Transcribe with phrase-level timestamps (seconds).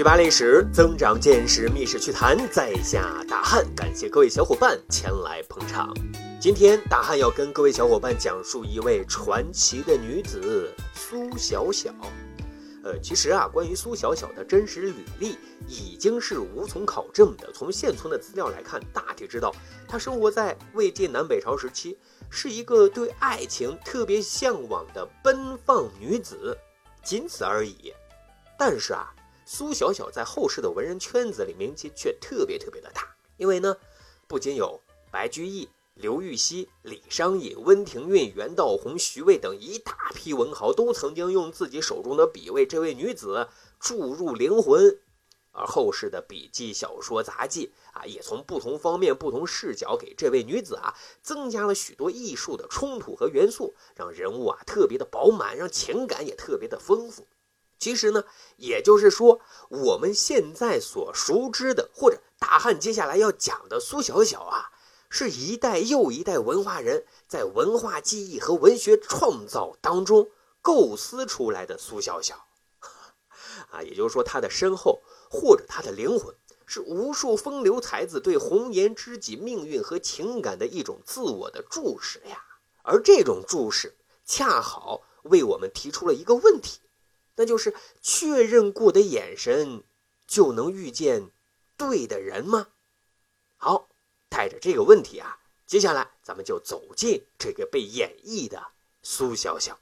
[0.00, 5.94] 学霸历史，增长见识，密室趣谈，在下大汉，感谢各位小伙伴前来捧场。
[6.40, 11.92] 今天大汉要跟各位小伙伴讲述一位传奇的女子苏小小。
[12.82, 15.36] 呃，其实啊，关于苏小小的真实履历
[15.68, 17.52] 已经是无从考证的。
[17.52, 19.54] 从现存的资料来看，大体知道
[19.86, 21.98] 她生活在魏晋南北朝时期，
[22.30, 26.56] 是一个对爱情特别向往的奔放女子，
[27.04, 27.92] 仅此而已。
[28.58, 29.12] 但是啊。
[29.52, 33.76] 苏小小在后世的文人圈子里名气却特别特别的大，因为呢，
[34.28, 43.48] 不仅有白居易、刘禹锡、李商隐、温庭筠、袁道洪、徐渭等一大批文豪都曾经用自己手中的笔为这位女子
[43.80, 45.00] 注入灵魂，
[45.50, 57.26] 而后世的笔记、小说、杂记啊，也从不同方面、不同视角给这位女子啊增加了许多艺术的冲突和元素，让人物啊特别的饱满，让情感也特别的丰富。
[57.80, 58.22] 其实呢，
[58.58, 64.70] 也就是说，我们现在所熟知的，或者大汉接下来要讲的苏小小啊，
[65.08, 70.28] 是一代又一代文化人在文化记忆和文学创造当中
[70.60, 72.44] 构思出来的苏小小，
[73.72, 75.00] 啊，也就是说，他的身后
[75.30, 76.34] 或者他的灵魂，
[76.66, 82.44] 是无数风流才子对红颜知己命运和情感的一种自我的注视呀。
[82.82, 86.80] 而这种注视，恰好为我们提出了一个问题。
[87.36, 89.82] 那就是确认过的眼神，
[90.26, 91.30] 就能遇见
[91.76, 92.68] 对的人吗？
[93.56, 93.88] 好，
[94.28, 98.68] 带着这个问题啊，接下来咱们就走进这个被演绎的
[99.02, 99.78] 苏小小。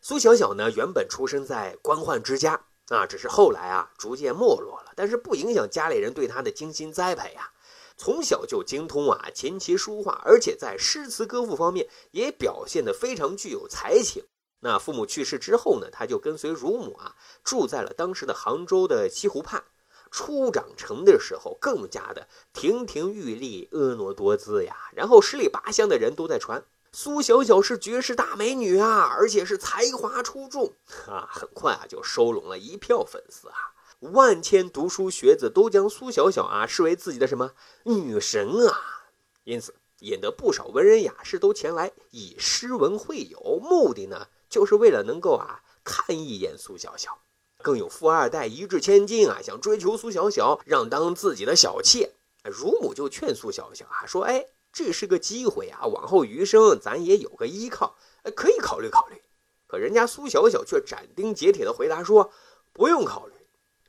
[0.00, 7.50] 苏小小呢，原本出生在官宦之家啊，只是后来啊逐渐没落了，但是不影响家里人对他的精心栽培呀。
[7.96, 14.24] 从小就精通啊琴棋书画，而且在诗词歌赋方面也表现得非常具有才情。
[14.64, 17.14] 那父母去世之后呢，他就跟随乳母啊，
[17.44, 19.62] 住在了当时的杭州的西湖畔。
[20.10, 24.74] 初长成的时候，更加的亭亭玉立、婀娜多姿呀。
[24.94, 30.72] 然后十里八乡的人都在传苏小小是绝世大美女啊，而且是才华出众
[31.08, 31.28] 啊。
[31.30, 33.74] 很快啊，就收拢了一票粉丝啊。
[34.00, 39.10] 万千读书学子都将苏小小啊视为自己的什么女神啊，
[39.44, 44.28] 因此引得不少文人雅士都前来以诗文会友，目的呢。
[44.48, 47.18] 就是为了能够啊看一眼苏小小，
[47.62, 52.12] 更有富二代一掷千金啊想追求苏小小，让当自己的小妾。
[52.44, 57.96] 乳母就劝苏小小啊说：“哎，这是个机会啊，往后余生咱也有个依靠，
[58.36, 59.22] 可以考虑考虑。”
[59.66, 62.30] 可人家苏小小却斩钉截铁的回答说
[62.72, 63.32] ：“不用考虑。”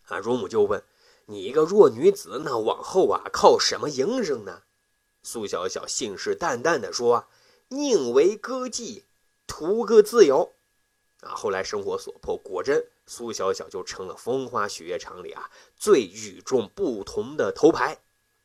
[0.08, 0.84] 啊，乳母就问
[1.28, 4.62] ：“你一个弱女子，那往后啊靠什么营生呢？”
[5.22, 7.28] 苏小小信誓旦旦的说
[7.70, 9.04] ：“宁为歌妓，
[9.48, 10.54] 图个自由。”
[11.22, 17.98] 啊，后来生活所迫，果真苏小小就成了风花雪月场里啊最与众不同的头牌。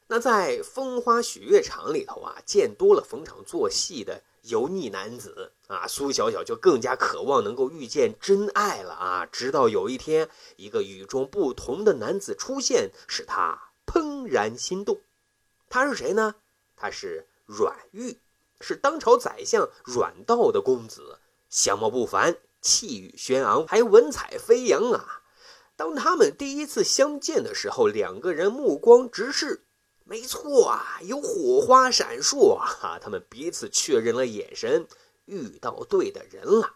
[0.06, 9.26] 那在风花雪月场里头啊，见多了逢场作戏的油腻男子啊，苏小小就更加渴望能够遇见真爱了啊。
[9.26, 15.00] 直到有一天，一个与众不同的男子出现，使她怦然心动。
[15.68, 16.34] 他是谁呢？
[16.76, 18.18] 他是阮玉，
[18.60, 22.36] 是当朝宰相阮道的公子，相貌不凡。
[22.62, 25.22] 气宇轩昂，还文采飞扬啊！
[25.76, 29.64] 当他们第一次相见的时候，两个人目光直视，
[30.04, 32.98] 没错啊，有火花闪烁啊！
[33.00, 34.86] 他们彼此确认了眼神，
[35.24, 36.74] 遇到对的人了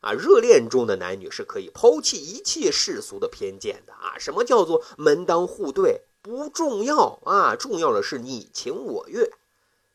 [0.00, 0.12] 啊！
[0.12, 4.18] 热恋中的男女是可以抛弃一切世俗的偏见的啊！
[4.18, 7.54] 什么叫做门当户对不重要啊？
[7.54, 9.30] 重要的是你情我愿。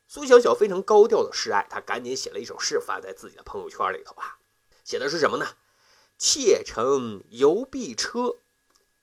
[0.08, 4.38] 苏小小非常高调的示爱，他赶紧写了一首诗发在自己的朋友圈里头啊。
[4.84, 5.46] 写的是什么呢？
[6.18, 8.38] 妾乘游碧车，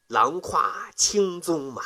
[0.07, 1.83] 郎跨青鬃马。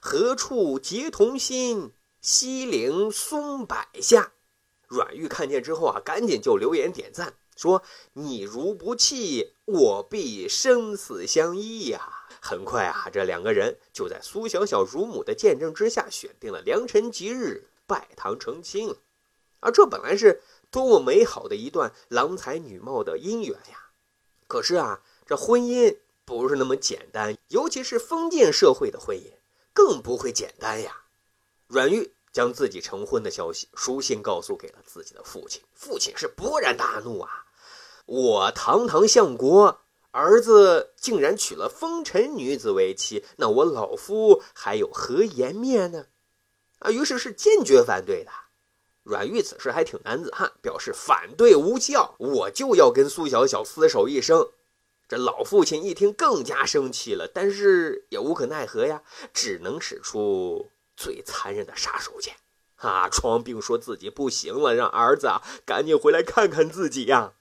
[0.00, 1.92] 何处结同心？
[2.20, 4.32] 西陵松柏下。
[4.86, 7.82] 阮玉看见之后啊，赶紧就留言点赞，说
[8.14, 18.96] ：“你如不弃，我必生死相依呀！”很快啊，这两个人就在苏小小乳母的见证之下，选定了良辰吉日，拜堂成亲了。
[19.60, 20.42] 而这本来是。
[20.72, 23.90] 多么美好的一段郎才女貌的姻缘呀！
[24.48, 29.34] 可是啊，这婚姻不是那么简单，尤其是封建社会的婚姻
[29.74, 31.02] 更不会简单呀。
[31.66, 37.44] 阮玉将自己成婚的消息书信告诉给了自己的父亲，父亲是勃然大怒啊！
[38.06, 39.82] 我堂堂相国，
[40.12, 46.06] 儿子竟然娶了风尘女子为妻，那我老夫还有何颜面呢？
[46.82, 48.30] 啊，于是是坚决反对的。
[49.02, 54.50] 阮玉此时还挺男子汉，表示反对无效，我就要跟苏小小厮守一生。
[55.08, 59.02] 这老父亲一听更加生气了，但是也无可奈何呀，
[59.34, 62.30] 只能使出最残忍的杀手锏，
[62.76, 67.32] 啊，装病说自己不行了，让儿子啊赶紧回来看看自己呀。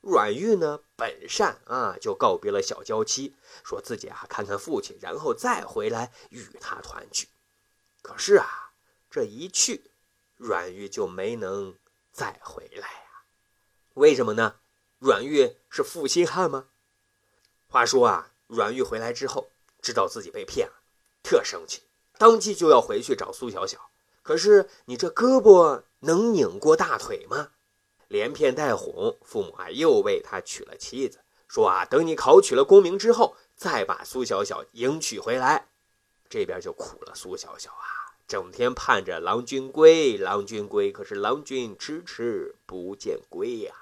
[0.00, 7.28] 阮玉呢本善啊，就告别了小娇妻，说自己啊看看父亲，然后再回来与他团聚。
[8.00, 8.71] 可是啊，
[9.12, 9.90] 这一去，
[10.38, 11.76] 阮玉就没能
[12.12, 13.24] 再回来呀。
[13.92, 14.56] 为什么呢？
[14.98, 16.68] 阮玉是负心汉吗？
[17.68, 19.50] 话说啊，阮玉回来之后，
[19.82, 20.72] 知道自己被骗了，
[21.22, 21.82] 特生气，
[22.16, 23.90] 当即就要回去找苏小小。
[24.22, 27.50] 可是你这胳膊能拧过大腿吗？
[28.08, 35.68] 连骗带哄，父母啊又为他娶了妻子，说啊等你考取了功名之后，再把苏小小迎娶回来。
[36.30, 38.01] 这边就苦了苏小小啊，
[38.32, 43.74] 整天盼着郎君归，郎君归，可是郎君迟迟不见归呀。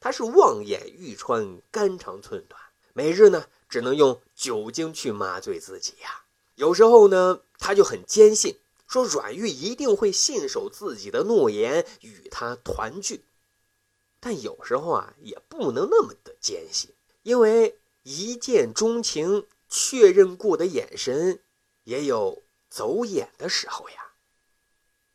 [0.00, 2.60] 他是望眼欲穿，肝肠寸断。
[2.94, 6.24] 每日呢，只能用酒精去麻醉自己呀。
[6.56, 8.56] 有时候呢，他就很坚信，
[8.88, 13.22] 说阮玉一定会信守自己的诺言，与他团聚。
[14.18, 16.90] 但有时候啊，也不能那么的坚信，
[17.22, 21.38] 因为一见钟情、确认过的眼神，
[21.84, 24.12] 也有走眼的时候呀。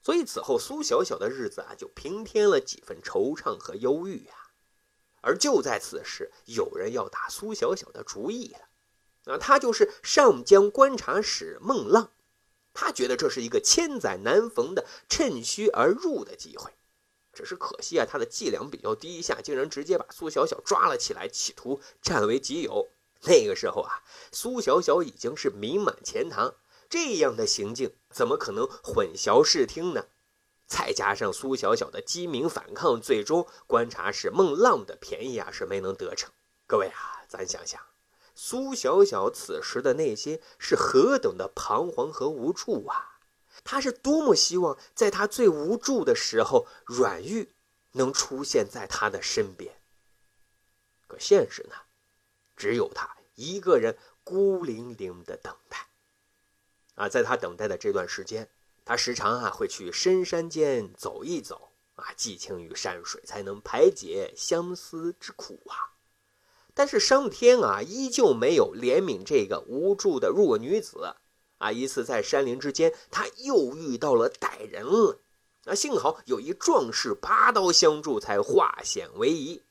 [0.03, 4.35] 所以此后，苏小小的日子啊，就平添了几分惆怅和忧郁呀。
[5.21, 12.11] 而就在此时，有人要打苏小小的主意了，啊，他就是上江观察使孟浪，
[12.75, 16.71] 他觉得这是一个千载难逢的趁虚而入的机会，
[17.33, 22.87] 只是可惜啊，他的伎俩比较低下，竟然直接把苏小小抓了起来，企图占为己有。
[23.21, 26.53] 那个时候啊，苏小小已经是名满钱塘，
[26.95, 30.05] 这样的行径怎么可能混淆视听呢？
[30.65, 36.31] 再加上苏小小的机敏反抗，最终观察使孟浪的便宜啊是没能得逞。
[36.65, 37.81] 各位啊，咱想想，
[38.33, 43.19] 苏小小此时的内心是何等的彷徨和无助啊！
[43.65, 47.51] 他是多么希望在他最无助的时候，阮玉
[47.91, 49.81] 能出现在他的身边。
[51.07, 51.75] 可现实呢，
[52.55, 55.89] 只有他一个人孤零零的等待。
[56.95, 58.49] 啊，在他等待的这段时间。
[58.83, 65.97] 他时常啊会去深山间走一走啊，寄情于山水，才能排解相思之苦啊。
[66.75, 71.15] 但是上天啊依旧没有怜悯这个无助的弱女子
[71.57, 71.71] 啊。
[71.71, 75.19] 一次在山林之间，他又遇到了歹人了
[75.65, 75.73] 啊。
[75.73, 79.63] 幸好有一壮士拔刀相助，才化险为夷。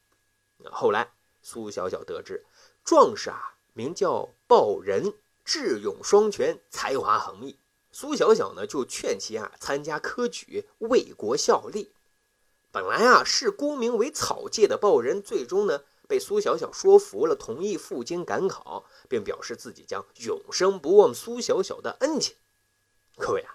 [0.73, 2.45] 后来苏小小得知，
[2.85, 7.59] 壮士啊名叫鲍仁，智勇双全，才华横溢。
[7.93, 11.93] 苏小小呢，就劝其啊参加科举，为国效力。
[12.73, 22.35] 本来啊视功名为草芥的鲍仁，最终呢被苏小小说服了，同意赴京赶考，并表示自己将永生不忘苏小小的恩情。
[23.17, 23.55] 各位啊，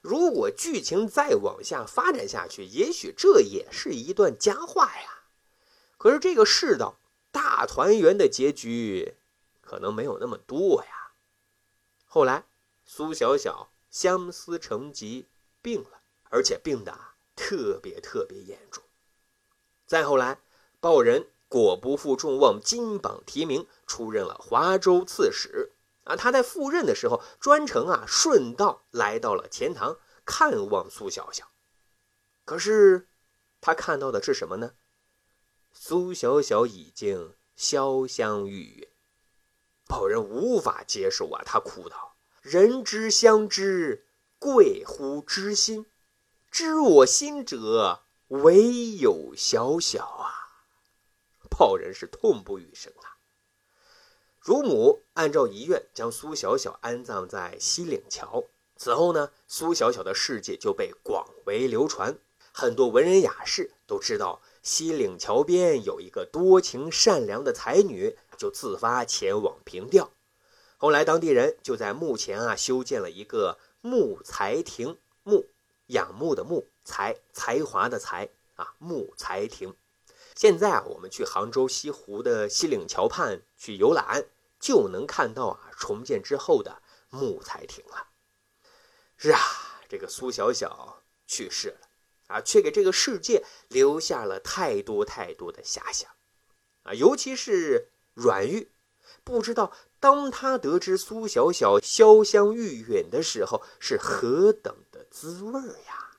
[0.00, 5.24] 如果剧情再往下发展下去，也许这也是一段佳话呀。
[5.98, 6.98] 可是这个世道
[7.32, 9.16] 大团圆的结局，
[9.60, 11.01] 可能没有那么多呀。
[12.14, 12.44] 后来
[12.84, 13.70] 苏小小。
[13.90, 15.28] 相思成疾，
[15.60, 16.98] 病了，而且病的
[17.36, 18.82] 特别特别严重。
[19.86, 20.40] 再后来，
[20.80, 25.72] 鲍仁果不负众望，金榜题名，出任了华州刺史。
[26.04, 31.50] 啊，他在赴任的时候，专程啊顺道来到了钱塘看望苏小小。
[32.46, 33.08] 可是，
[33.60, 34.72] 他看到的是什么呢？
[35.74, 38.88] 苏小小已经潇湘玉
[39.86, 39.94] 殒。
[39.94, 42.11] 鲍仁无法接受啊，他哭道。
[42.42, 44.04] 人之相知，
[44.40, 45.86] 贵乎知心。
[46.50, 50.66] 知我心者，唯有小小啊！
[51.48, 53.14] 炮人是痛不欲生啊。
[54.40, 58.46] 乳母按照遗愿，将苏小小安葬在西岭桥。
[58.74, 62.18] 此后呢，苏小小的事迹就被广为流传，
[62.52, 70.10] 很多文人雅士都知道西岭桥边有一个多情善良的才女，就自发前往凭吊。
[70.82, 75.48] 后来，当地人就在墓前啊修建了一个木才亭，木
[75.86, 79.76] 仰慕的慕，才才华的才啊木才亭。
[80.34, 84.26] 现在啊，我们去杭州西湖的西岭桥畔去游览，
[84.58, 88.08] 就能看到啊重建之后的木才亭了。
[89.16, 89.38] 是啊，
[89.88, 91.86] 这个苏小小去世了
[92.26, 96.10] 啊，却给这个世界留下了太多太多的遐想
[96.82, 98.72] 啊，尤其是阮玉。
[99.24, 99.72] 不知道
[100.02, 106.18] 当他得知苏小小潇湘玉殒的时候，是何等的滋味呀！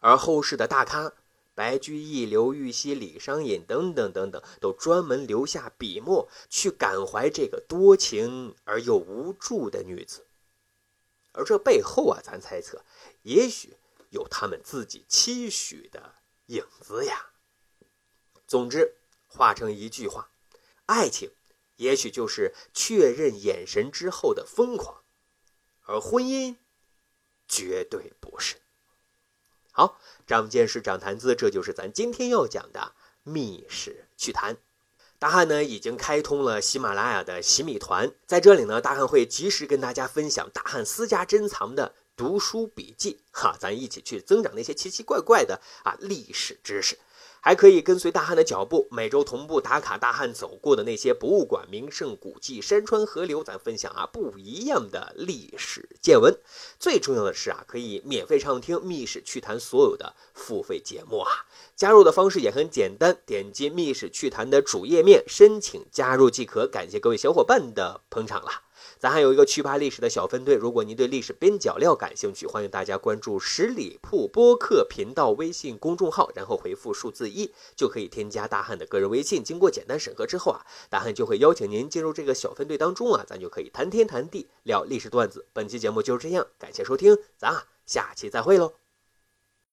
[0.00, 1.14] 而后世的大咖
[1.54, 10.26] 白居易、刘禹锡、李商隐等等等等，都专门留下笔墨去感怀这个多情而又无助的女子。
[11.32, 12.84] 而这背后啊，咱猜测，
[13.22, 13.78] 也许
[14.10, 16.16] 有他们自己期许的
[16.48, 17.30] 影子呀。
[18.46, 20.30] 总之，化成一句话，
[20.84, 21.30] 爱情
[21.80, 25.02] 也许就是确认眼神之后的疯狂，
[25.86, 26.56] 而婚姻
[27.48, 28.56] 绝对不是。
[29.72, 34.58] 好，长见识，长谈资，这就是咱今天要讲的密室趣谈。
[35.18, 46.98] 大汉呢已经开通了喜马拉雅的喜米团，在这里呢，大汉会及时跟大家分享大汉私家珍藏的读书笔记，哈，咱一起去增长那些奇奇怪怪的啊历史知识。
[47.40, 56.38] 还可以跟随大汉的脚步，每周同步打卡大汉走过的那些博物馆、名胜古迹、山川河流，咱分享啊不一样的历史见闻。
[56.78, 61.30] 最重要的是啊，可以免费畅听《密室趣谈》所有的付费节目啊。
[61.74, 66.66] 加入的方式也很简单，点击《密室趣谈》的主页面申请加入即可。
[66.66, 68.50] 感谢各位小伙伴的捧场了。
[68.98, 79.42] 咱还有一个趣扒历史的小分队，如果您对历史边角料感兴趣，欢迎大家关注十里铺播客频道微信公众号，然后回复数字一就可以添加大汉的个人微信。
[79.42, 85.46] 经过简单审核之后啊，大汉就会邀请您进入这个小分队当中啊，咱就可以谈天谈地聊历史段子。
[85.52, 88.74] 本期节目就是这样，感谢收听，咱啊下期再会喽。